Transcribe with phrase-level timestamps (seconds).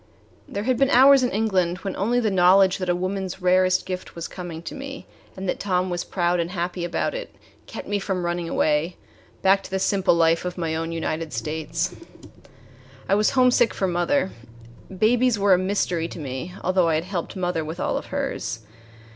[0.47, 4.15] There had been hours in England when only the knowledge that a woman's rarest gift
[4.15, 5.05] was coming to me,
[5.37, 7.35] and that Tom was proud and happy about it,
[7.67, 8.95] kept me from running away
[9.43, 11.95] back to the simple life of my own United States.
[13.07, 14.31] I was homesick for mother.
[14.89, 18.61] Babies were a mystery to me, although I had helped mother with all of hers.